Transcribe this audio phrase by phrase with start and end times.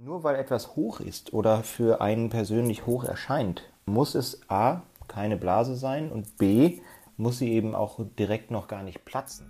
[0.00, 4.82] Nur weil etwas hoch ist oder für einen persönlich hoch erscheint, muss es a.
[5.08, 6.78] keine Blase sein und b.
[7.16, 9.48] muss sie eben auch direkt noch gar nicht platzen.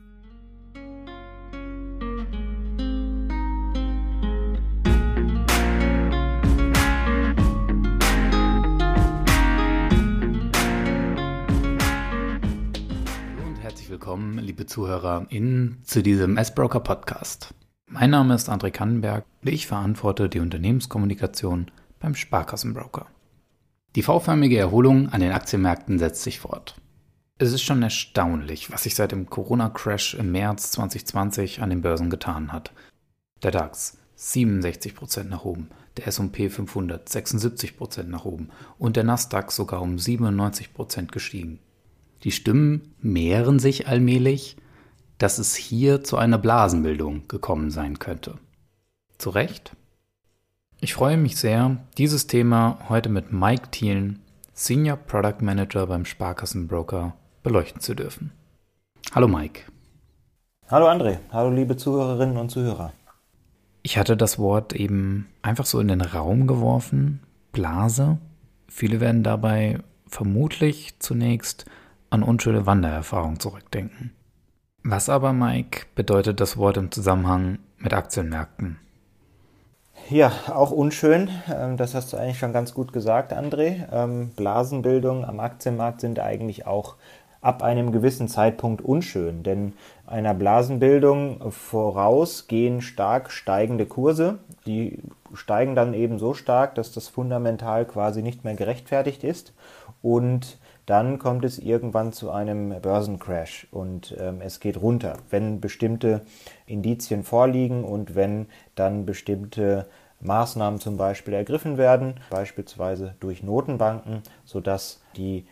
[13.44, 17.52] und herzlich willkommen, liebe ZuhörerInnen, zu diesem S-Broker Podcast.
[17.91, 23.07] Mein Name ist André Kannenberg und ich verantworte die Unternehmenskommunikation beim Sparkassenbroker.
[23.96, 26.79] Die V-förmige Erholung an den Aktienmärkten setzt sich fort.
[27.39, 32.11] Es ist schon erstaunlich, was sich seit dem Corona-Crash im März 2020 an den Börsen
[32.11, 32.72] getan hat.
[33.42, 39.81] Der DAX 67% nach oben, der S&P 500 76% nach oben und der Nasdaq sogar
[39.81, 41.59] um 97% gestiegen.
[42.23, 44.59] Die Stimmen mehren sich allmählich,
[45.19, 48.39] dass es hier zu einer Blasenbildung gekommen sein könnte.
[49.19, 49.72] Zu Recht?
[50.81, 54.20] Ich freue mich sehr, dieses Thema heute mit Mike Thielen,
[54.53, 58.31] Senior Product Manager beim Sparkassenbroker, beleuchten zu dürfen.
[59.12, 59.62] Hallo Mike.
[60.69, 62.92] Hallo André, hallo liebe Zuhörerinnen und Zuhörer.
[63.83, 67.20] Ich hatte das Wort eben einfach so in den Raum geworfen,
[67.53, 68.19] Blase.
[68.69, 71.64] Viele werden dabei vermutlich zunächst
[72.11, 74.12] an unschöne Wandererfahrung zurückdenken.
[74.83, 78.79] Was aber, Mike, bedeutet das Wort im Zusammenhang mit Aktienmärkten?
[80.09, 81.29] Ja, auch unschön.
[81.53, 83.87] Ähm, das hast du eigentlich schon ganz gut gesagt, André.
[83.93, 86.97] Ähm, Blasenbildung am Aktienmarkt sind eigentlich auch
[87.41, 89.75] ab einem gewissen Zeitpunkt unschön, denn
[90.07, 94.39] einer Blasenbildung voraus gehen stark steigende Kurse.
[94.67, 94.98] Die
[95.35, 99.53] steigen dann eben so stark, dass das fundamental quasi nicht mehr gerechtfertigt ist
[100.03, 106.22] und dann kommt es irgendwann zu einem Börsencrash und ähm, es geht runter, wenn bestimmte
[106.64, 109.86] Indizien vorliegen und wenn dann bestimmte
[110.20, 115.47] Maßnahmen zum Beispiel ergriffen werden, beispielsweise durch Notenbanken, sodass die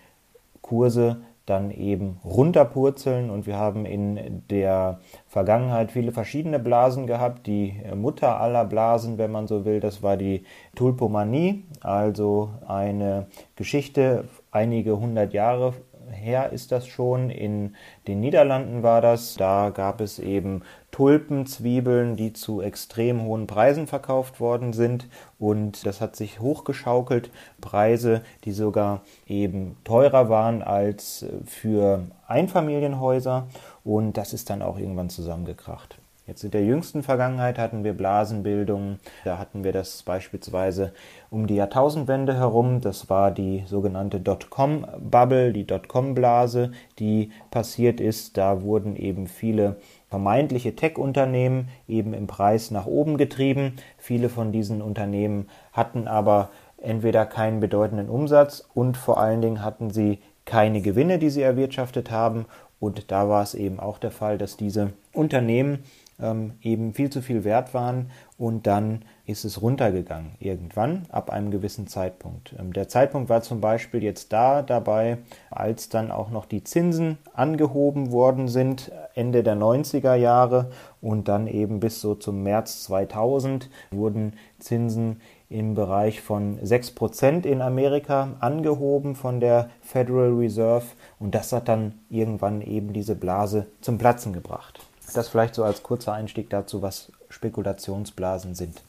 [0.63, 7.47] Kurse dann eben runterpurzeln und wir haben in der Vergangenheit viele verschiedene Blasen gehabt.
[7.47, 10.45] Die Mutter aller Blasen, wenn man so will, das war die
[10.75, 14.25] Tulpomanie, also eine Geschichte
[14.57, 15.75] einige hundert Jahre
[16.11, 17.31] her ist das schon.
[17.31, 19.35] In den Niederlanden war das.
[19.35, 25.09] Da gab es eben Tulpenzwiebeln, die zu extrem hohen Preisen verkauft worden sind.
[25.39, 27.31] Und das hat sich hochgeschaukelt.
[27.61, 33.49] Preise, die sogar eben teurer waren als für Einfamilienhäuser.
[33.85, 35.99] Und das ist dann auch irgendwann zusammengekracht.
[36.27, 38.99] Jetzt in der jüngsten Vergangenheit hatten wir Blasenbildungen.
[39.25, 40.93] Da hatten wir das beispielsweise
[41.31, 42.81] um die Jahrtausendwende herum.
[42.81, 48.37] Das war die sogenannte Dotcom-Bubble, die Dotcom-Blase, die passiert ist.
[48.37, 49.77] Da wurden eben viele
[50.09, 53.77] vermeintliche Tech-Unternehmen eben im Preis nach oben getrieben.
[53.97, 59.91] Viele von diesen Unternehmen hatten aber entweder keinen bedeutenden Umsatz und vor allen Dingen hatten
[59.91, 62.47] sie keine Gewinne, die sie erwirtschaftet haben.
[62.81, 65.85] Und da war es eben auch der Fall, dass diese Unternehmen
[66.21, 71.51] ähm, eben viel zu viel wert waren und dann ist es runtergegangen irgendwann ab einem
[71.51, 72.55] gewissen Zeitpunkt.
[72.59, 75.19] Ähm, der Zeitpunkt war zum Beispiel jetzt da dabei,
[75.51, 81.47] als dann auch noch die Zinsen angehoben worden sind, Ende der 90er Jahre und dann
[81.47, 89.15] eben bis so zum März 2000 wurden Zinsen im Bereich von 6% in Amerika angehoben
[89.15, 90.87] von der Federal Reserve
[91.21, 94.86] und das hat dann irgendwann eben diese Blase zum Platzen gebracht.
[95.15, 98.83] Das vielleicht so als kurzer Einstieg dazu, was Spekulationsblasen sind.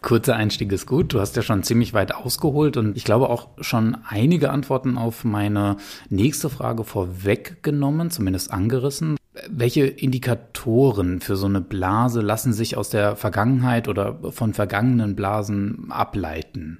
[0.00, 1.12] Kurzer Einstieg ist gut.
[1.12, 5.24] Du hast ja schon ziemlich weit ausgeholt und ich glaube auch schon einige Antworten auf
[5.24, 5.76] meine
[6.08, 9.16] nächste Frage vorweggenommen, zumindest angerissen.
[9.48, 15.90] Welche Indikatoren für so eine Blase lassen sich aus der Vergangenheit oder von vergangenen Blasen
[15.90, 16.78] ableiten?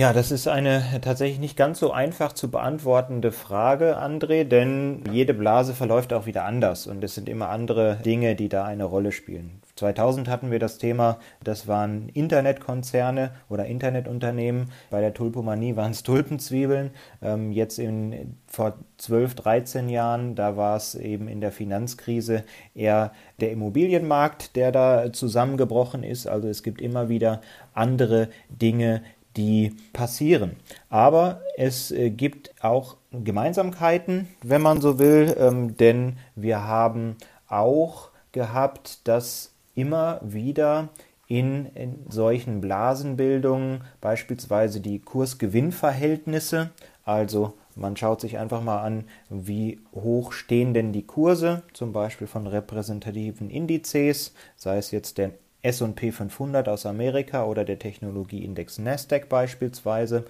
[0.00, 5.34] Ja, das ist eine tatsächlich nicht ganz so einfach zu beantwortende Frage, André, denn jede
[5.34, 9.12] Blase verläuft auch wieder anders und es sind immer andere Dinge, die da eine Rolle
[9.12, 9.60] spielen.
[9.76, 14.70] 2000 hatten wir das Thema, das waren Internetkonzerne oder Internetunternehmen.
[14.88, 16.92] Bei der Tulpomanie waren es Tulpenzwiebeln.
[17.20, 22.44] Ähm, jetzt in, vor 12, 13 Jahren, da war es eben in der Finanzkrise
[22.74, 26.26] eher der Immobilienmarkt, der da zusammengebrochen ist.
[26.26, 27.42] Also es gibt immer wieder
[27.74, 29.02] andere Dinge,
[29.36, 30.56] die passieren.
[30.88, 37.16] Aber es äh, gibt auch Gemeinsamkeiten, wenn man so will, ähm, denn wir haben
[37.48, 40.88] auch gehabt, dass immer wieder
[41.26, 46.70] in, in solchen Blasenbildungen beispielsweise die Kursgewinnverhältnisse,
[47.04, 52.26] also man schaut sich einfach mal an, wie hoch stehen denn die Kurse, zum Beispiel
[52.26, 59.28] von repräsentativen Indizes, sei es jetzt der S&P 500 aus Amerika oder der Technologieindex Nasdaq
[59.28, 60.24] beispielsweise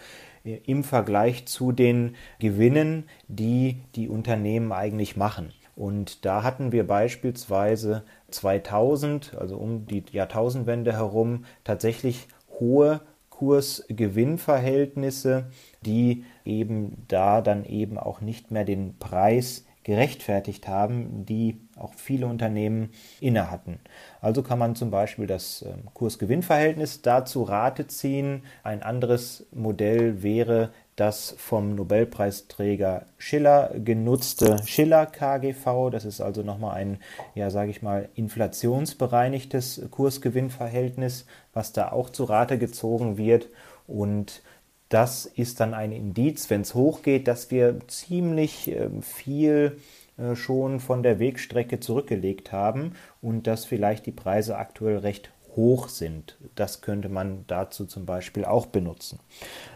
[0.45, 5.53] äh, im Vergleich zu den Gewinnen, die die Unternehmen eigentlich machen.
[5.77, 12.29] Und da hatten wir beispielsweise 2000, also um die Jahrtausendwende herum, tatsächlich
[12.59, 13.01] hohe
[13.31, 15.47] Kurs-Gewinn-Verhältnisse,
[15.81, 22.27] die eben da dann eben auch nicht mehr den Preis gerechtfertigt haben, die auch viele
[22.27, 22.91] Unternehmen
[23.21, 23.81] inne hatten.
[24.21, 28.43] Also kann man zum Beispiel das ähm, Kurs-Gewinn-Verhältnis dazu Rate ziehen.
[28.63, 35.89] Ein anderes Modell wäre das vom Nobelpreisträger Schiller genutzte Schiller KGV.
[35.91, 36.99] Das ist also nochmal ein,
[37.35, 41.25] ja, sage ich mal, inflationsbereinigtes Kursgewinnverhältnis,
[41.55, 43.49] was da auch zu Rate gezogen wird.
[43.87, 44.43] Und
[44.91, 49.79] das ist dann ein Indiz, wenn es hochgeht, dass wir ziemlich ähm, viel
[50.19, 52.93] äh, schon von der Wegstrecke zurückgelegt haben
[53.23, 56.39] und dass vielleicht die Preise aktuell recht hoch sind.
[56.57, 59.21] Das könnte man dazu zum Beispiel auch benutzen.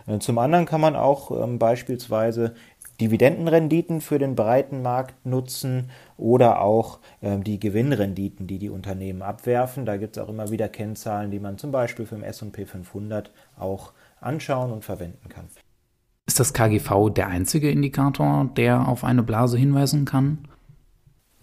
[0.07, 2.55] Äh, zum anderen kann man auch ähm, beispielsweise
[3.01, 9.85] Dividendenrenditen für den breiten Markt nutzen oder auch ähm, die Gewinnrenditen, die die Unternehmen abwerfen.
[9.85, 13.33] Da gibt es auch immer wieder Kennzahlen, die man zum Beispiel für den S&P 500
[13.59, 13.93] auch
[14.25, 15.49] anschauen und verwenden kann.
[16.27, 20.49] Ist das KGV der einzige Indikator, der auf eine Blase hinweisen kann?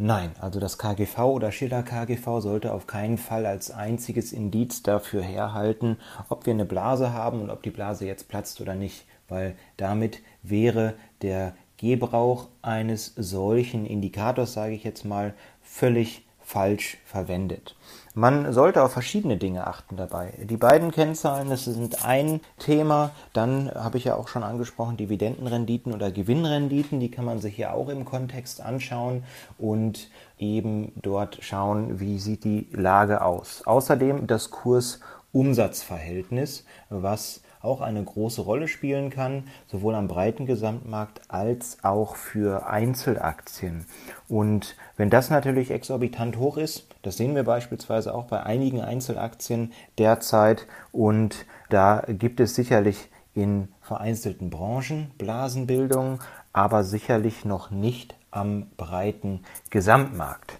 [0.03, 5.21] Nein, also das KGV oder Schiller KGV sollte auf keinen Fall als einziges Indiz dafür
[5.21, 5.97] herhalten,
[6.27, 10.23] ob wir eine Blase haben und ob die Blase jetzt platzt oder nicht, weil damit
[10.41, 17.75] wäre der Gebrauch eines solchen Indikators, sage ich jetzt mal, völlig falsch verwendet.
[18.13, 20.33] Man sollte auf verschiedene Dinge achten dabei.
[20.43, 23.11] Die beiden Kennzahlen, das sind ein Thema.
[23.31, 27.71] Dann habe ich ja auch schon angesprochen, Dividendenrenditen oder Gewinnrenditen, die kann man sich ja
[27.71, 29.23] auch im Kontext anschauen
[29.57, 33.65] und eben dort schauen, wie sieht die Lage aus.
[33.65, 41.77] Außerdem das Kurs-Umsatz-Verhältnis, was auch eine große Rolle spielen kann, sowohl am breiten Gesamtmarkt als
[41.83, 43.85] auch für Einzelaktien.
[44.27, 49.71] Und wenn das natürlich exorbitant hoch ist, das sehen wir beispielsweise auch bei einigen Einzelaktien
[49.97, 56.19] derzeit und da gibt es sicherlich in vereinzelten Branchen Blasenbildung,
[56.53, 60.53] aber sicherlich noch nicht am breiten Gesamtmarkt.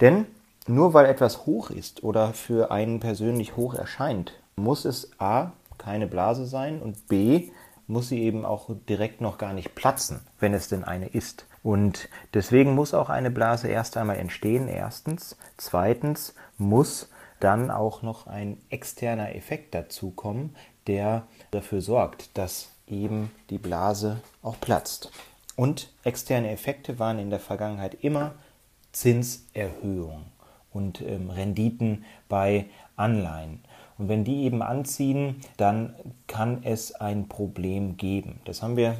[0.00, 0.26] Denn
[0.66, 6.06] nur weil etwas hoch ist oder für einen persönlich hoch erscheint, muss es a keine
[6.06, 7.50] Blase sein und B
[7.88, 11.46] muss sie eben auch direkt noch gar nicht platzen, wenn es denn eine ist.
[11.62, 15.36] Und deswegen muss auch eine Blase erst einmal entstehen, erstens.
[15.56, 17.10] Zweitens muss
[17.40, 20.54] dann auch noch ein externer Effekt dazukommen,
[20.86, 25.10] der dafür sorgt, dass eben die Blase auch platzt.
[25.56, 28.34] Und externe Effekte waren in der Vergangenheit immer
[28.92, 30.26] Zinserhöhungen
[30.72, 32.66] und ähm, Renditen bei
[32.96, 33.62] Anleihen.
[34.00, 35.94] Und wenn die eben anziehen, dann
[36.26, 38.40] kann es ein Problem geben.
[38.46, 38.96] Das haben wir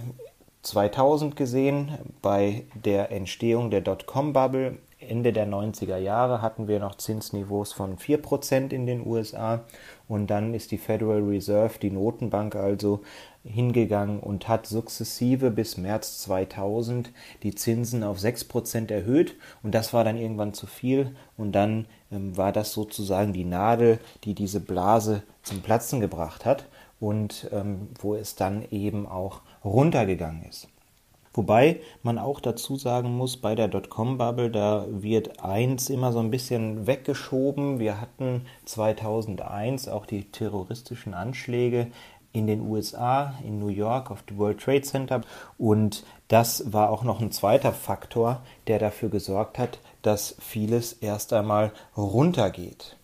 [0.61, 4.76] 2000 gesehen bei der Entstehung der Dotcom-Bubble.
[4.99, 9.62] Ende der 90er Jahre hatten wir noch Zinsniveaus von 4% in den USA
[10.06, 13.00] und dann ist die Federal Reserve, die Notenbank also,
[13.45, 17.11] hingegangen und hat sukzessive bis März 2000
[17.43, 22.37] die Zinsen auf 6% erhöht und das war dann irgendwann zu viel und dann ähm,
[22.37, 26.67] war das sozusagen die Nadel, die diese Blase zum Platzen gebracht hat
[27.00, 30.69] und ähm, wo es dann eben auch runtergegangen ist.
[31.33, 36.33] Wobei man auch dazu sagen muss, bei der Dotcom-Bubble, da wird eins immer so ein
[36.33, 37.79] bisschen weggeschoben.
[37.79, 41.87] Wir hatten 2001 auch die terroristischen Anschläge
[42.33, 45.21] in den USA, in New York auf dem World Trade Center.
[45.59, 51.33] Und das war auch noch ein zweiter Faktor, der dafür gesorgt hat, dass vieles erst
[51.33, 52.97] einmal runtergeht.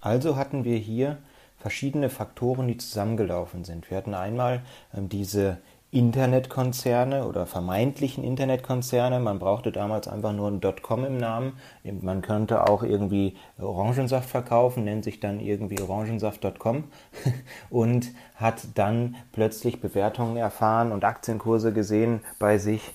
[0.00, 1.18] Also hatten wir hier
[1.58, 3.90] verschiedene Faktoren, die zusammengelaufen sind.
[3.90, 4.62] Wir hatten einmal
[4.94, 5.58] ähm, diese
[5.94, 9.20] Internetkonzerne oder vermeintlichen Internetkonzerne.
[9.20, 11.52] Man brauchte damals einfach nur ein .com im Namen.
[11.84, 16.84] Man könnte auch irgendwie Orangensaft verkaufen, nennt sich dann irgendwie orangensaft.com
[17.70, 22.92] und hat dann plötzlich Bewertungen erfahren und Aktienkurse gesehen bei sich,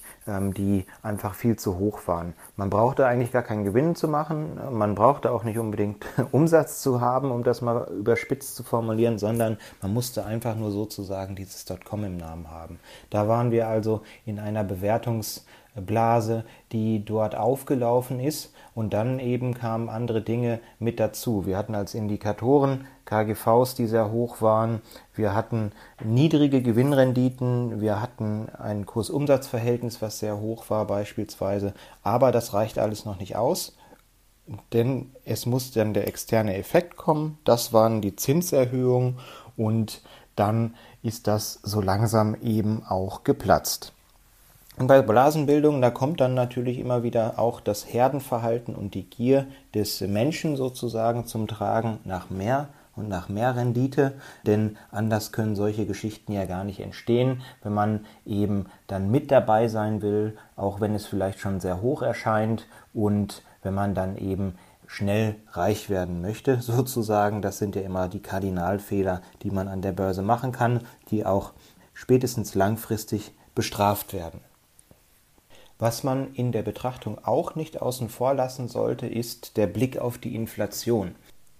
[0.53, 2.33] die einfach viel zu hoch waren.
[2.55, 7.01] Man brauchte eigentlich gar keinen Gewinn zu machen, man brauchte auch nicht unbedingt Umsatz zu
[7.01, 12.03] haben, um das mal überspitzt zu formulieren, sondern man musste einfach nur sozusagen dieses .com
[12.03, 12.79] im Namen haben.
[13.09, 19.89] Da waren wir also in einer Bewertungsblase, die dort aufgelaufen ist und dann eben kamen
[19.89, 21.45] andere Dinge mit dazu.
[21.45, 24.81] Wir hatten als Indikatoren KGVs, die sehr hoch waren.
[25.15, 25.71] Wir hatten
[26.03, 27.81] niedrige Gewinnrenditen.
[27.81, 31.73] Wir hatten ein Kursumsatzverhältnis, was sehr hoch war beispielsweise.
[32.03, 33.75] Aber das reicht alles noch nicht aus.
[34.73, 37.37] denn es muss dann der externe Effekt kommen.
[37.43, 39.19] Das waren die Zinserhöhungen
[39.57, 40.01] und
[40.35, 40.73] dann
[41.03, 43.93] ist das so langsam eben auch geplatzt.
[44.79, 49.45] Und bei Blasenbildung, da kommt dann natürlich immer wieder auch das Herdenverhalten und die Gier
[49.75, 54.13] des Menschen sozusagen zum Tragen nach mehr und nach mehr Rendite,
[54.45, 59.67] denn anders können solche Geschichten ja gar nicht entstehen, wenn man eben dann mit dabei
[59.67, 64.55] sein will, auch wenn es vielleicht schon sehr hoch erscheint und wenn man dann eben
[64.85, 67.41] schnell reich werden möchte, sozusagen.
[67.41, 71.53] Das sind ja immer die Kardinalfehler, die man an der Börse machen kann, die auch
[71.93, 74.41] spätestens langfristig bestraft werden.
[75.77, 80.17] Was man in der Betrachtung auch nicht außen vor lassen sollte, ist der Blick auf
[80.17, 81.15] die Inflation.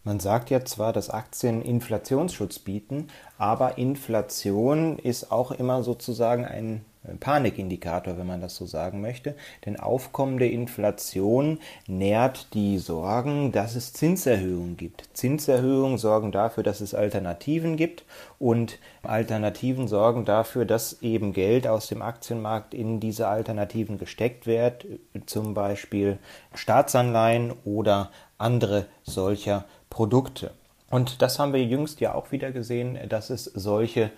[0.10, 6.84] Man sagt ja zwar, dass Aktien Inflationsschutz bieten, aber Inflation ist auch immer sozusagen ein
[7.20, 9.36] Panikindikator, wenn man das so sagen möchte.
[9.68, 15.08] Denn aufkommende Inflation nährt die Sorgen, dass es Zinserhöhungen gibt.
[15.14, 18.04] Zinserhöhungen sorgen dafür, dass es Alternativen gibt
[18.40, 24.88] und Alternativen sorgen dafür, dass eben Geld aus dem Aktienmarkt in diese Alternativen gesteckt wird,
[25.28, 26.18] zum Beispiel
[26.56, 30.52] Staatsanleihen oder andere solcher Produkte.
[30.90, 34.12] Und das haben wir jüngst ja auch wieder gesehen, dass es solche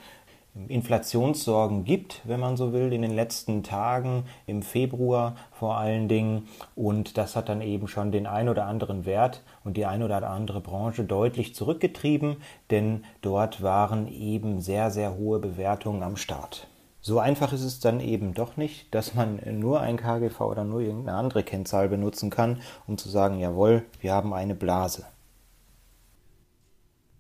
[0.68, 6.50] Inflationssorgen gibt, wenn man so will, in den letzten Tagen, im Februar vor allen Dingen.
[6.75, 10.30] Und das hat dann eben schon den ein oder anderen Wert und die ein oder
[10.30, 12.38] andere Branche deutlich zurückgetrieben,
[12.70, 16.68] denn dort waren eben sehr, sehr hohe Bewertungen am Start.
[17.00, 20.82] So einfach ist es dann eben doch nicht, dass man nur ein KGV oder nur
[20.82, 25.06] irgendeine andere Kennzahl benutzen kann, um zu sagen, jawohl, wir haben eine Blase.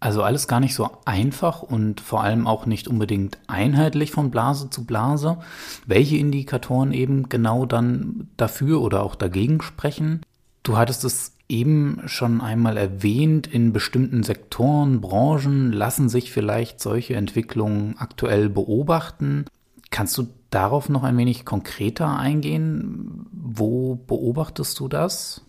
[0.01, 4.71] Also alles gar nicht so einfach und vor allem auch nicht unbedingt einheitlich von Blase
[4.71, 5.37] zu Blase.
[5.85, 10.21] Welche Indikatoren eben genau dann dafür oder auch dagegen sprechen?
[10.63, 17.15] Du hattest es eben schon einmal erwähnt, in bestimmten Sektoren, Branchen lassen sich vielleicht solche
[17.15, 19.45] Entwicklungen aktuell beobachten.
[19.91, 23.27] Kannst du darauf noch ein wenig konkreter eingehen?
[23.31, 25.41] Wo beobachtest du das?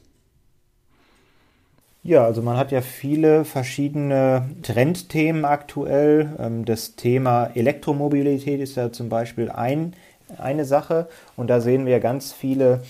[2.05, 6.35] Ja, also man hat ja viele verschiedene Trendthemen aktuell.
[6.39, 9.95] Ähm, das Thema Elektromobilität ist ja zum Beispiel ein,
[10.37, 12.83] eine Sache und da sehen wir ganz viele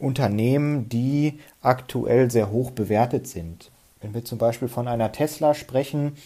[0.00, 3.70] Unternehmen, die aktuell sehr hoch bewertet sind.
[4.00, 6.16] Wenn wir zum Beispiel von einer Tesla sprechen,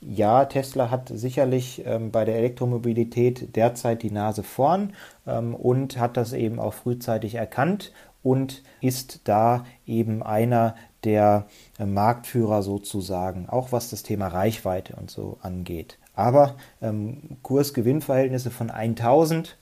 [0.00, 4.94] ja, Tesla hat sicherlich ähm, bei der Elektromobilität derzeit die Nase vorn
[5.28, 7.92] ähm, und hat das eben auch frühzeitig erkannt
[8.24, 10.74] und ist da eben einer
[11.04, 11.46] der
[11.78, 15.98] äh, Marktführer sozusagen, auch was das Thema Reichweite und so angeht.
[16.14, 19.56] Aber ähm, Kurs-Gewinn-Verhältnisse von 1000,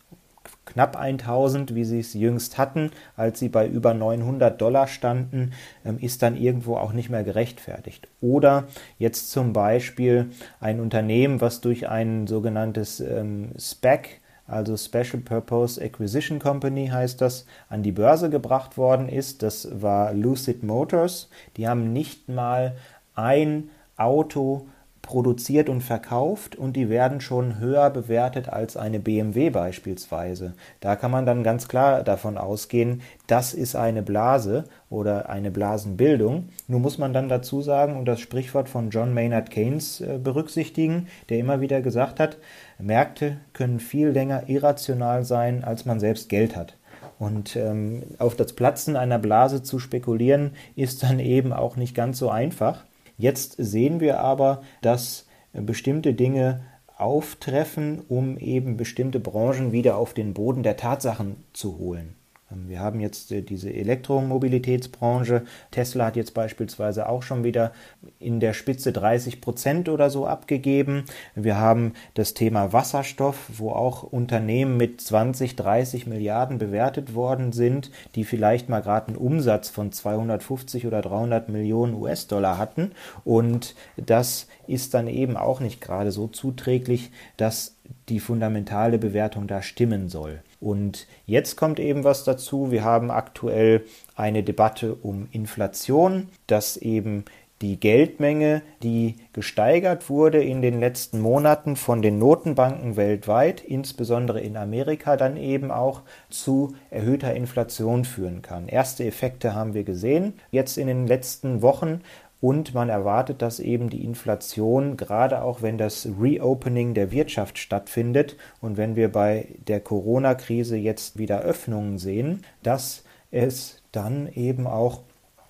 [0.67, 5.53] knapp 1000, wie sie es jüngst hatten, als sie bei über 900 Dollar standen,
[5.85, 8.09] ähm, ist dann irgendwo auch nicht mehr gerechtfertigt.
[8.21, 8.65] Oder
[8.99, 10.31] jetzt zum Beispiel
[10.61, 14.21] ein Unternehmen, was durch ein sogenanntes ähm, SPAC
[14.53, 19.43] also Special Purpose Acquisition Company heißt das, an die Börse gebracht worden ist.
[19.43, 21.29] Das war Lucid Motors.
[21.57, 22.77] Die haben nicht mal
[23.15, 24.67] ein Auto
[25.03, 30.55] produziert und verkauft und die werden schon höher bewertet als eine BMW beispielsweise.
[30.81, 36.49] Da kann man dann ganz klar davon ausgehen, das ist eine Blase oder eine Blasenbildung.
[36.69, 41.09] Nur muss man dann dazu sagen und das Sprichwort von John Maynard Keynes äh, berücksichtigen,
[41.29, 42.39] der immer wieder gesagt hat,
[42.79, 46.77] Märkte können viel länger irrational sein, als man selbst Geld hat.
[47.19, 52.19] Und ähm, auf das Platzen einer Blase zu spekulieren, ist dann eben auch nicht ganz
[52.19, 52.85] so einfach.
[53.17, 56.63] Jetzt sehen wir aber, dass bestimmte Dinge
[56.97, 62.15] auftreffen, um eben bestimmte Branchen wieder auf den Boden der Tatsachen zu holen.
[62.53, 65.43] Ähm, wir haben jetzt äh, diese Elektromobilitätsbranche.
[65.71, 67.73] Tesla hat jetzt beispielsweise auch schon wieder
[68.19, 71.05] in der Spitze 30 Prozent oder so abgegeben.
[71.35, 77.91] Wir haben das Thema Wasserstoff, wo auch Unternehmen mit 20, 30 Milliarden bewertet worden sind,
[78.15, 82.93] die vielleicht mal gerade einen Umsatz von 250 oder 300 Millionen US-Dollar hatten.
[83.25, 87.77] Und das ist dann eben auch nicht gerade so zuträglich, dass
[88.09, 90.41] die fundamentale Bewertung da stimmen soll.
[90.63, 92.71] Und jetzt kommt eben was dazu.
[92.71, 97.25] Wir haben aktuell eine Debatte um Inflation, dass eben
[97.63, 104.57] die Geldmenge, die gesteigert wurde in den letzten Monaten von den Notenbanken weltweit, insbesondere in
[104.57, 108.67] Amerika, dann eben auch zu erhöhter Inflation führen kann.
[108.67, 110.35] Erste Effekte haben wir gesehen.
[110.51, 112.01] Jetzt in den letzten Wochen
[112.43, 118.37] und man erwartet, dass eben die Inflation, gerade auch wenn das Reopening der Wirtschaft stattfindet
[118.61, 125.03] und wenn wir bei der Corona-Krise jetzt wieder Öffnungen sehen, dass es dann eben auch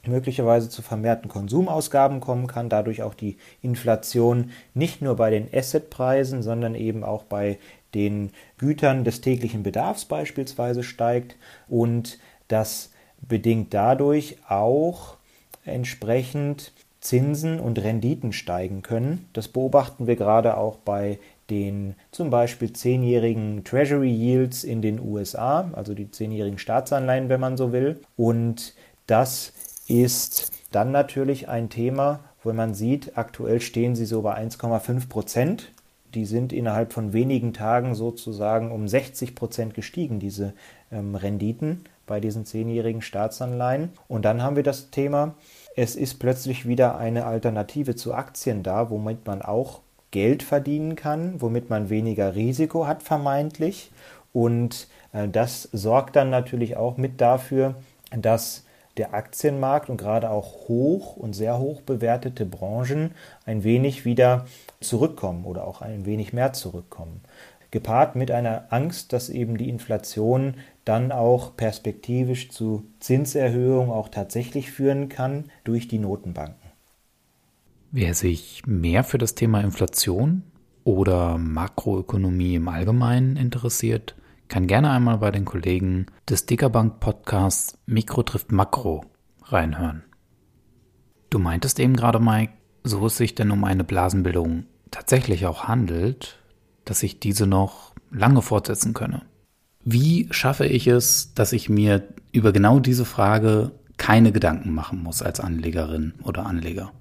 [0.07, 6.43] möglicherweise zu vermehrten Konsumausgaben kommen kann, dadurch auch die Inflation nicht nur bei den Assetpreisen,
[6.43, 7.59] sondern eben auch bei
[7.95, 11.37] den Gütern des täglichen Bedarfs beispielsweise steigt
[11.71, 12.19] und
[12.49, 15.17] das bedingt dadurch auch
[15.65, 19.27] entsprechend Zinsen und Renditen steigen können.
[19.33, 21.19] Das beobachten wir gerade auch bei
[21.51, 27.57] den zum Beispiel zehnjährigen Treasury Yields in den USA, also die zehnjährigen Staatsanleihen, wenn man
[27.57, 28.01] so will.
[28.17, 28.75] Und
[29.07, 29.53] das
[29.89, 35.73] ist dann natürlich ein Thema, wo man sieht, aktuell stehen sie so bei 1,5 Prozent.
[36.15, 40.55] Die sind innerhalb von wenigen Tagen sozusagen um 60 Prozent gestiegen, diese
[40.91, 43.91] ähm, Renditen bei diesen zehnjährigen Staatsanleihen.
[44.09, 45.35] Und dann haben wir das Thema,
[45.77, 49.81] es ist plötzlich wieder eine Alternative zu Aktien da, womit man auch
[50.11, 53.91] Geld verdienen kann, womit man weniger Risiko hat vermeintlich.
[54.33, 57.75] Und äh, das sorgt dann natürlich auch mit dafür,
[58.17, 58.65] dass
[58.99, 63.13] der Aktienmarkt und gerade auch hoch und sehr hoch bewertete Branchen
[63.47, 64.45] ein wenig wieder
[64.81, 67.23] zurückkommen oder auch ein wenig mehr zurückkommen.
[67.73, 74.71] Gepaart mit einer Angst, dass eben die Inflation dann auch perspektivisch zu Zinserhöhungen auch tatsächlich
[74.71, 76.71] führen kann durch die Notenbanken.
[77.91, 80.43] Wer sich mehr für das Thema Inflation
[80.85, 84.17] oder Makroökonomie im Allgemeinen interessiert,
[84.49, 89.05] kann gerne einmal bei den Kollegen des Dickerbank Podcasts Mikro trifft Makro
[89.45, 90.05] reinhören.
[91.31, 92.53] Du meintest eben gerade, Mike,
[92.85, 96.42] so es sich denn um eine Blasenbildung tatsächlich auch handelt,
[96.85, 99.23] dass ich diese noch lange fortsetzen könne.
[99.85, 105.23] Wie schaffe ich es, dass ich mir über genau diese Frage keine Gedanken machen muss
[105.23, 106.93] als Anlegerin oder Anleger?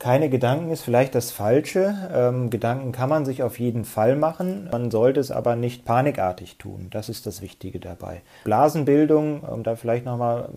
[0.00, 2.10] Keine Gedanken ist vielleicht das Falsche.
[2.12, 4.68] Ähm, Gedanken kann man sich auf jeden Fall machen.
[4.70, 6.88] Man sollte es aber nicht panikartig tun.
[6.90, 8.22] Das ist das Wichtige dabei.
[8.42, 10.50] Blasenbildung, um da vielleicht nochmal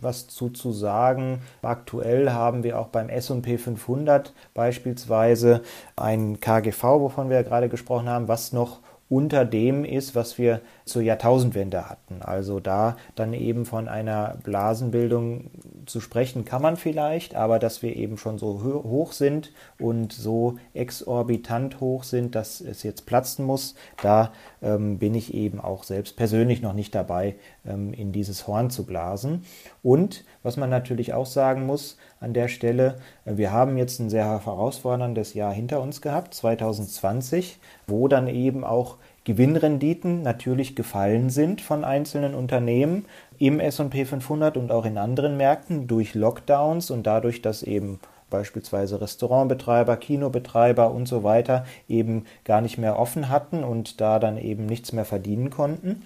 [0.00, 1.40] was zu, zu sagen.
[1.62, 5.62] Aktuell haben wir auch beim S&P 500 beispielsweise
[5.96, 10.60] ein KGV, wovon wir ja gerade gesprochen haben, was noch unter dem ist, was wir
[10.84, 12.22] zur Jahrtausendwende hatten.
[12.22, 15.50] Also da dann eben von einer Blasenbildung
[15.86, 20.58] zu sprechen kann man vielleicht, aber dass wir eben schon so hoch sind und so
[20.74, 26.16] exorbitant hoch sind, dass es jetzt platzen muss, da ähm, bin ich eben auch selbst
[26.16, 29.44] persönlich noch nicht dabei, ähm, in dieses Horn zu blasen.
[29.82, 34.10] Und was man natürlich auch sagen muss an der Stelle, äh, wir haben jetzt ein
[34.10, 38.96] sehr herausforderndes Jahr hinter uns gehabt, 2020, wo dann eben auch
[39.26, 43.06] Gewinnrenditen natürlich gefallen sind von einzelnen Unternehmen
[43.38, 49.00] im SP 500 und auch in anderen Märkten durch Lockdowns und dadurch, dass eben beispielsweise
[49.00, 54.66] Restaurantbetreiber, Kinobetreiber und so weiter eben gar nicht mehr offen hatten und da dann eben
[54.66, 56.02] nichts mehr verdienen konnten.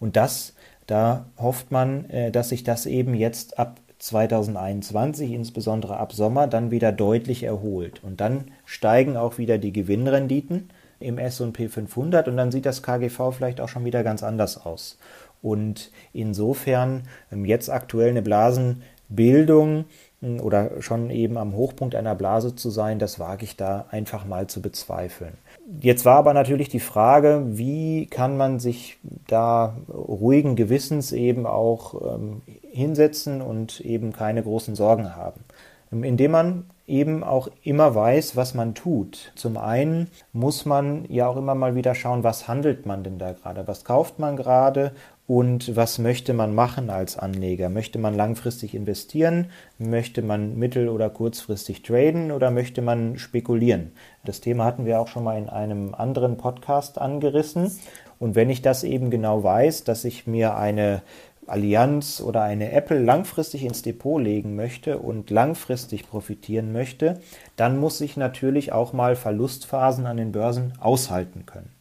[0.00, 0.54] Und das,
[0.86, 6.70] da hofft man, äh, dass sich das eben jetzt ab 2021, insbesondere ab Sommer, dann
[6.70, 8.02] wieder deutlich erholt.
[8.04, 13.32] Und dann steigen auch wieder die Gewinnrenditen im S&P 500 und dann sieht das KGV
[13.32, 14.98] vielleicht auch schon wieder ganz anders aus.
[15.42, 19.84] Und insofern ähm, jetzt aktuell eine Blasenbildung
[20.20, 24.26] hm, oder schon eben am Hochpunkt einer Blase zu sein, das wage ich da einfach
[24.26, 25.34] mal zu bezweifeln.
[25.80, 32.14] Jetzt war aber natürlich die Frage, wie kann man sich da ruhigen Gewissens eben auch
[32.14, 35.44] ähm, hinsetzen und eben keine großen Sorgen haben.
[35.92, 39.32] Ähm, indem man eben auch immer weiß, was man tut.
[39.36, 43.32] Zum einen muss man ja auch immer mal wieder schauen, was handelt man denn da
[43.32, 44.92] gerade, was kauft man gerade
[45.28, 47.68] und was möchte man machen als Anleger?
[47.68, 49.50] Möchte man langfristig investieren?
[49.78, 53.92] Möchte man mittel- oder kurzfristig traden oder möchte man spekulieren?
[54.24, 57.70] Das Thema hatten wir auch schon mal in einem anderen Podcast angerissen.
[58.18, 61.02] Und wenn ich das eben genau weiß, dass ich mir eine
[61.46, 67.20] Allianz oder eine Apple langfristig ins Depot legen möchte und langfristig profitieren möchte,
[67.54, 71.77] dann muss ich natürlich auch mal Verlustphasen an den Börsen aushalten können.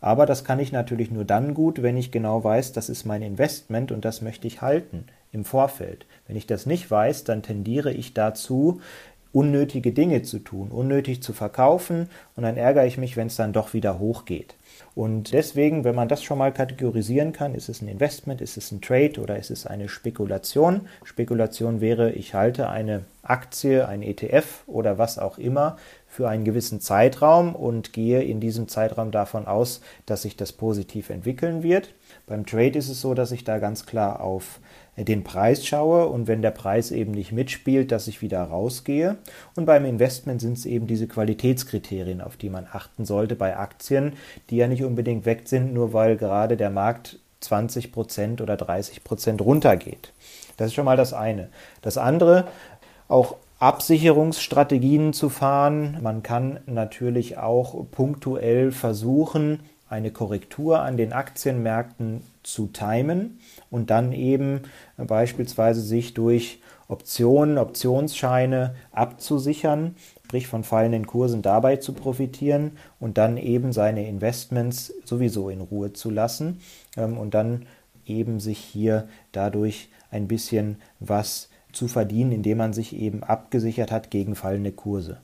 [0.00, 3.22] Aber das kann ich natürlich nur dann gut, wenn ich genau weiß, das ist mein
[3.22, 6.06] Investment und das möchte ich halten im Vorfeld.
[6.26, 8.80] Wenn ich das nicht weiß, dann tendiere ich dazu,
[9.32, 13.52] unnötige Dinge zu tun, unnötig zu verkaufen und dann ärgere ich mich, wenn es dann
[13.52, 14.54] doch wieder hochgeht.
[14.94, 18.72] Und deswegen, wenn man das schon mal kategorisieren kann, ist es ein Investment, ist es
[18.72, 20.88] ein Trade oder ist es eine Spekulation?
[21.04, 25.76] Spekulation wäre, ich halte eine Aktie, ein ETF oder was auch immer
[26.08, 31.10] für einen gewissen Zeitraum und gehe in diesem Zeitraum davon aus, dass sich das positiv
[31.10, 31.94] entwickeln wird.
[32.26, 34.58] Beim Trade ist es so, dass ich da ganz klar auf
[34.96, 39.18] den Preis schaue und wenn der Preis eben nicht mitspielt, dass ich wieder rausgehe.
[39.54, 44.14] Und beim Investment sind es eben diese Qualitätskriterien, auf die man achten sollte bei Aktien,
[44.50, 49.04] die ja nicht unbedingt weg sind, nur weil gerade der Markt 20 Prozent oder 30
[49.04, 50.12] Prozent runtergeht.
[50.56, 51.50] Das ist schon mal das eine.
[51.82, 52.48] Das andere,
[53.06, 55.98] auch Absicherungsstrategien zu fahren.
[56.00, 63.40] Man kann natürlich auch punktuell versuchen, eine Korrektur an den Aktienmärkten zu timen
[63.70, 64.60] und dann eben
[64.96, 73.36] beispielsweise sich durch Optionen, Optionsscheine abzusichern, sprich von fallenden Kursen dabei zu profitieren und dann
[73.36, 76.60] eben seine Investments sowieso in Ruhe zu lassen
[76.96, 77.66] ähm, und dann
[78.06, 84.10] eben sich hier dadurch ein bisschen was zu verdienen, indem man sich eben abgesichert hat
[84.10, 85.20] gegen fallende Kurse.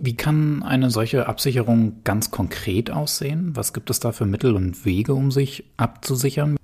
[0.00, 3.56] Wie kann eine solche Absicherung ganz konkret aussehen?
[3.56, 6.56] Was gibt es da für Mittel und Wege, um sich abzusichern?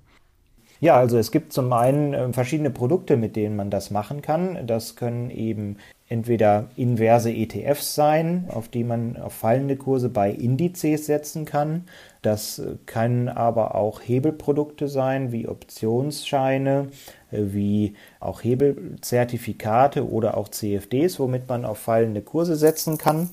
[0.81, 4.67] Ja, also es gibt zum einen äh, verschiedene Produkte, mit denen man das machen kann.
[4.67, 11.07] Das können eben entweder inverse ETFs sein, auf die man auf fallende Kurse bei Indizes
[11.07, 11.85] setzen kann.
[12.25, 16.89] Das äh, können aber auch Hebelprodukte sein, wie Optionsscheine,
[17.31, 23.31] äh, wie auch Hebelzertifikate oder auch CFDs, womit man auf fallende Kurse setzen kann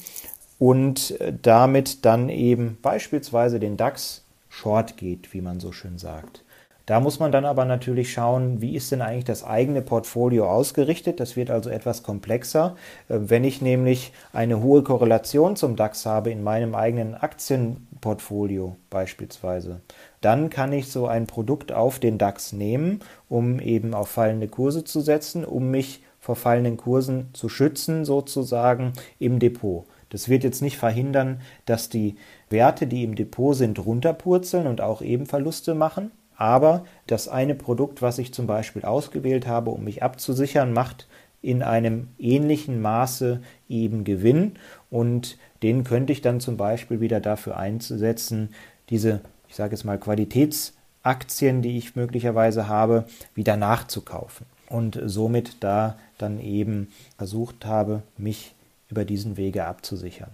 [0.60, 6.43] und damit dann eben beispielsweise den DAX short geht, wie man so schön sagt.
[6.85, 11.19] Da muss man dann aber natürlich schauen, wie ist denn eigentlich das eigene Portfolio ausgerichtet.
[11.19, 12.75] Das wird also etwas komplexer.
[13.07, 19.81] Äh, wenn ich nämlich eine hohe Korrelation zum DAX habe in meinem eigenen Aktienportfolio beispielsweise,
[20.21, 24.83] dann kann ich so ein Produkt auf den DAX nehmen, um eben auf fallende Kurse
[24.83, 29.85] zu setzen, um mich vor fallenden Kursen zu schützen, sozusagen im Depot.
[30.09, 32.15] Das wird jetzt nicht verhindern, dass die
[32.49, 36.11] Werte, die im Depot sind, runterpurzeln und auch eben Verluste machen.
[36.41, 41.08] Aber das eine Produkt, was ich zum Beispiel ausgewählt habe, um mich abzusichern, macht
[41.43, 44.54] in einem ähnlichen Maße eben Gewinn
[44.89, 48.56] und den könnte ich dann zum Beispiel wieder dafür einzusetzen,
[48.89, 55.95] diese, ich sage es mal, Qualitätsaktien, die ich möglicherweise habe, wieder nachzukaufen und somit da
[56.17, 56.88] dann eben
[57.19, 58.56] versucht habe, mich
[58.89, 60.32] über diesen Wege abzusichern.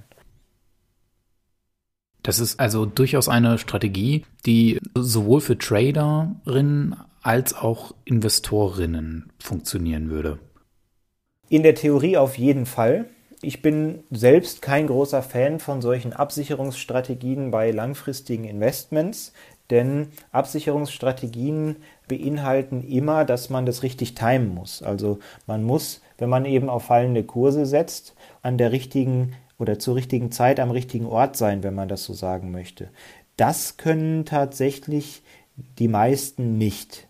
[2.28, 10.38] Das ist also durchaus eine Strategie, die sowohl für Traderinnen als auch Investorinnen funktionieren würde.
[11.48, 13.06] In der Theorie auf jeden Fall.
[13.42, 19.32] Ich bin selbst kein großer Fan von solchen Absicherungsstrategien bei langfristigen Investments,
[19.70, 21.78] denn Absicherungsstrategien
[22.10, 24.84] beinhalten immer, dass man das richtig timen muss.
[24.84, 29.96] Also man muss, wenn man eben auf fallende Kurse setzt, an der richtigen oder zur
[29.96, 32.90] richtigen Zeit am richtigen Ort sein, wenn man das so sagen möchte.
[33.38, 35.22] Das können tatsächlich
[35.80, 37.08] die meisten nicht.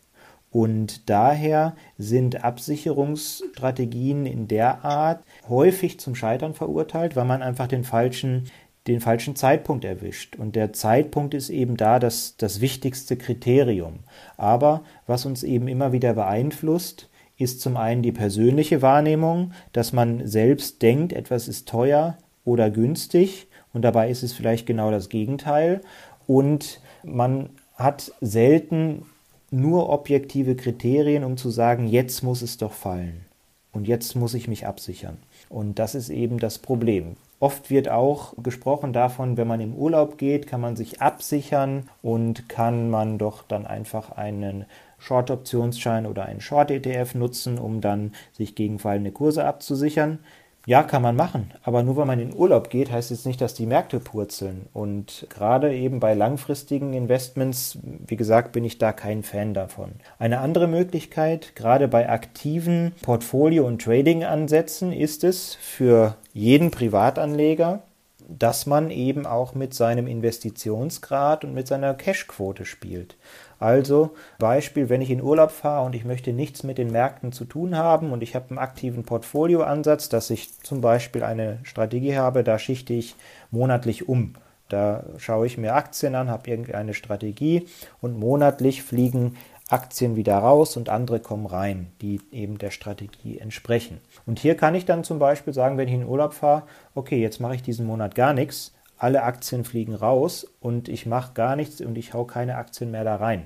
[0.49, 7.83] Und daher sind Absicherungsstrategien in der Art häufig zum Scheitern verurteilt, weil man einfach den
[7.83, 8.49] falschen,
[8.87, 10.37] den falschen Zeitpunkt erwischt.
[10.37, 13.99] Und der Zeitpunkt ist eben da das, das wichtigste Kriterium.
[14.37, 20.25] Aber was uns eben immer wieder beeinflusst, ist zum einen die persönliche Wahrnehmung, dass man
[20.25, 25.81] selbst denkt, etwas ist teuer, oder günstig und dabei ist es vielleicht genau das Gegenteil
[26.25, 29.05] und man hat selten
[29.51, 33.25] nur objektive Kriterien, um zu sagen, jetzt muss es doch fallen
[33.71, 35.17] und jetzt muss ich mich absichern.
[35.49, 37.15] Und das ist eben das Problem.
[37.39, 42.49] Oft wird auch gesprochen davon, wenn man im Urlaub geht, kann man sich absichern und
[42.49, 44.65] kann man doch dann einfach einen
[44.97, 50.19] Short-Optionsschein oder einen Short-ETF nutzen, um dann sich gegen fallende Kurse abzusichern.
[50.67, 51.53] Ja, kann man machen.
[51.63, 54.67] Aber nur weil man in Urlaub geht, heißt jetzt nicht, dass die Märkte purzeln.
[54.73, 59.91] Und gerade eben bei langfristigen Investments, wie gesagt, bin ich da kein Fan davon.
[60.19, 67.83] Eine andere Möglichkeit, gerade bei aktiven Portfolio- und Trading-Ansätzen, ist es für jeden Privatanleger,
[68.27, 73.15] dass man eben auch mit seinem Investitionsgrad und mit seiner Cashquote spielt.
[73.59, 77.45] Also Beispiel, wenn ich in Urlaub fahre und ich möchte nichts mit den Märkten zu
[77.45, 82.43] tun haben und ich habe einen aktiven Portfolioansatz, dass ich zum Beispiel eine Strategie habe,
[82.43, 83.15] da schichte ich
[83.49, 84.33] monatlich um.
[84.69, 87.67] Da schaue ich mir Aktien an, habe irgendeine Strategie
[88.01, 89.37] und monatlich fliegen
[89.69, 93.99] Aktien wieder raus und andere kommen rein, die eben der Strategie entsprechen.
[94.25, 96.63] Und hier kann ich dann zum Beispiel sagen, wenn ich in Urlaub fahre,
[96.95, 101.33] okay, jetzt mache ich diesen Monat gar nichts, alle Aktien fliegen raus und ich mache
[101.33, 103.45] gar nichts und ich hau keine Aktien mehr da rein.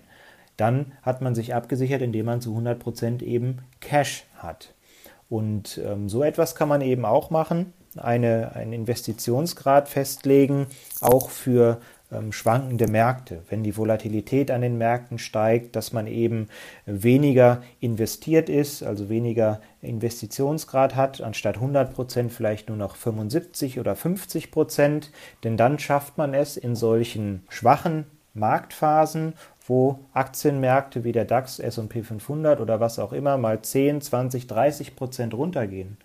[0.58, 4.74] Dann hat man sich abgesichert, indem man zu 100% eben Cash hat.
[5.28, 10.68] Und ähm, so etwas kann man eben auch machen, eine, einen Investitionsgrad festlegen,
[11.00, 11.80] auch für
[12.32, 16.50] schwankende Märkte, wenn die Volatilität an den Märkten steigt, dass man eben
[16.86, 23.96] weniger investiert ist, also weniger Investitionsgrad hat, anstatt 100 Prozent vielleicht nur noch 75 oder
[23.96, 25.12] 50 Prozent,
[25.44, 29.34] denn dann schafft man es in solchen schwachen Marktphasen,
[29.68, 34.96] wo Aktienmärkte wie der DAX, SP 500 oder was auch immer mal 10, 20, 30
[34.96, 35.98] Prozent runtergehen,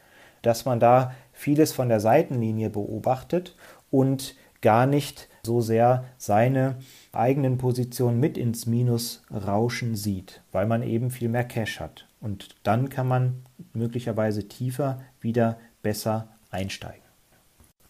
[0.42, 3.56] dass man da vieles von der Seitenlinie beobachtet
[3.90, 4.36] und
[4.66, 6.78] gar nicht so sehr seine
[7.12, 12.08] eigenen Positionen mit ins Minus rauschen sieht, weil man eben viel mehr Cash hat.
[12.20, 17.04] Und dann kann man möglicherweise tiefer wieder besser einsteigen.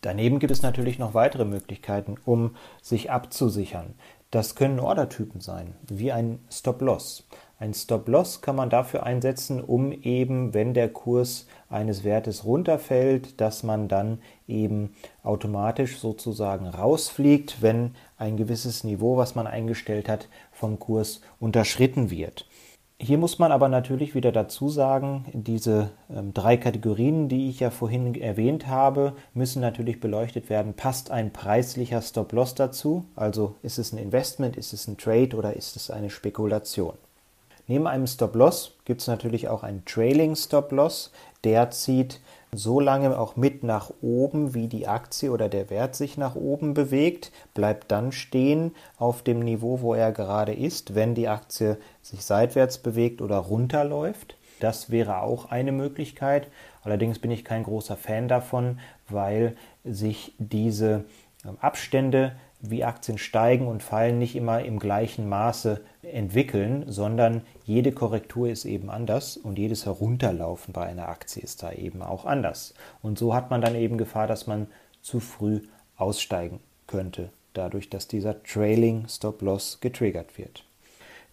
[0.02, 3.94] Daneben gibt es natürlich noch weitere Möglichkeiten, um sich abzusichern.
[4.30, 7.26] Das können Ordertypen sein, wie ein Stop-Loss.
[7.58, 13.62] Ein Stop-Loss kann man dafür einsetzen, um eben, wenn der Kurs eines Wertes runterfällt, dass
[13.62, 20.78] man dann eben automatisch sozusagen rausfliegt, wenn ein gewisses Niveau, was man eingestellt hat, vom
[20.78, 22.46] Kurs unterschritten wird.
[22.98, 27.70] Hier muss man aber natürlich wieder dazu sagen, diese ähm, drei Kategorien, die ich ja
[27.70, 30.74] vorhin erwähnt habe, müssen natürlich beleuchtet werden.
[30.74, 33.04] Passt ein preislicher Stop-Loss dazu?
[33.14, 36.96] Also ist es ein Investment, ist es ein Trade oder ist es eine Spekulation?
[37.68, 41.10] Neben einem Stop-Loss gibt es natürlich auch einen Trailing Stop-Loss.
[41.42, 42.20] Der zieht
[42.52, 46.74] so lange auch mit nach oben, wie die Aktie oder der Wert sich nach oben
[46.74, 52.24] bewegt, bleibt dann stehen auf dem Niveau, wo er gerade ist, wenn die Aktie sich
[52.24, 54.36] seitwärts bewegt oder runterläuft.
[54.60, 56.48] Das wäre auch eine Möglichkeit.
[56.82, 61.04] Allerdings bin ich kein großer Fan davon, weil sich diese
[61.44, 62.36] ähm, Abstände
[62.70, 68.64] wie Aktien steigen und fallen, nicht immer im gleichen Maße entwickeln, sondern jede Korrektur ist
[68.64, 72.74] eben anders und jedes Herunterlaufen bei einer Aktie ist da eben auch anders.
[73.02, 74.68] Und so hat man dann eben Gefahr, dass man
[75.02, 75.60] zu früh
[75.96, 80.64] aussteigen könnte, dadurch, dass dieser Trailing Stop Loss getriggert wird.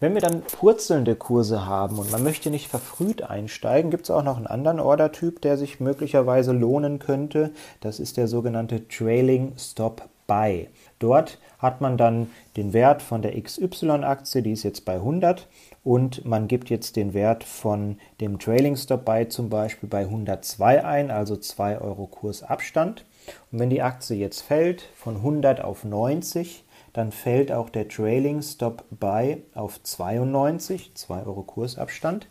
[0.00, 4.24] Wenn wir dann purzelnde Kurse haben und man möchte nicht verfrüht einsteigen, gibt es auch
[4.24, 7.52] noch einen anderen Ordertyp, der sich möglicherweise lohnen könnte.
[7.80, 10.68] Das ist der sogenannte Trailing Stop Buy.
[10.98, 15.48] Dort hat man dann den Wert von der XY-Aktie, die ist jetzt bei 100
[15.82, 20.84] und man gibt jetzt den Wert von dem Trailing Stop Buy zum Beispiel bei 102
[20.84, 23.04] ein, also 2 Euro Kursabstand.
[23.50, 28.40] Und wenn die Aktie jetzt fällt von 100 auf 90, dann fällt auch der Trailing
[28.40, 32.28] Stop Buy auf 92, 2 Euro Kursabstand.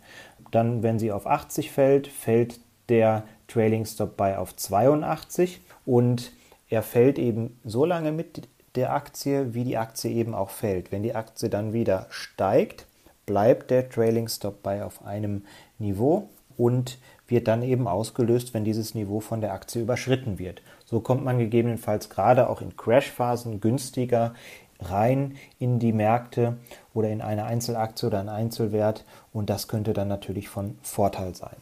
[0.51, 6.31] Dann, wenn sie auf 80 fällt, fällt der Trailing Stop Buy auf 82 und
[6.73, 10.91] er fällt eben so lange mit der Aktie, wie die Aktie eben auch fällt.
[10.91, 12.87] Wenn die Aktie dann wieder steigt,
[13.27, 15.43] bleibt der Trailing Stop Buy auf einem
[15.77, 20.63] Niveau und wird dann eben ausgelöst, wenn dieses Niveau von der Aktie überschritten wird.
[20.83, 24.33] So kommt man gegebenenfalls gerade auch in Crashphasen günstiger
[24.79, 26.57] rein in die Märkte
[26.95, 31.55] oder in eine Einzelaktie oder einen Einzelwert und das könnte dann natürlich von Vorteil sein.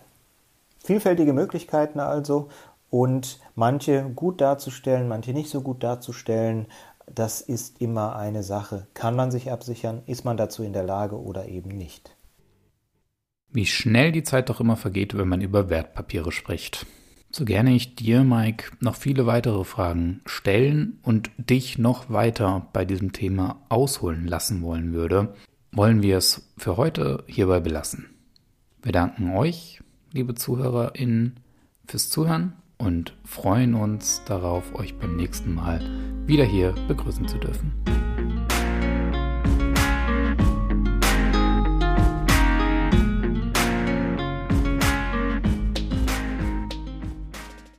[0.83, 2.47] Vielfältige Möglichkeiten also
[2.91, 6.67] und manche gut darzustellen, manche nicht so gut darzustellen,
[7.07, 8.87] das ist immer eine Sache.
[8.93, 10.03] Kann man sich absichern?
[10.05, 12.15] Ist man dazu in der Lage oder eben nicht?
[13.49, 16.85] Wie schnell die Zeit doch immer vergeht, wenn man über Wertpapiere spricht.
[17.31, 22.83] So gerne ich dir, Mike, noch viele weitere Fragen stellen und dich noch weiter bei
[22.83, 25.33] diesem Thema ausholen lassen wollen würde,
[25.71, 28.09] wollen wir es für heute hierbei belassen.
[28.83, 31.39] Wir danken euch, liebe ZuhörerInnen,
[31.85, 35.81] fürs Zuhören und freuen uns darauf, euch beim nächsten Mal
[36.25, 38.00] wieder hier begrüßen zu dürfen.